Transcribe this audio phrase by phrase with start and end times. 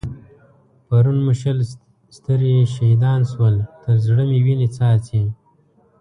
[0.87, 1.57] پرون مو شل
[2.17, 5.23] سترې شهيدان شول؛ تر زړه مې وينې څاڅي.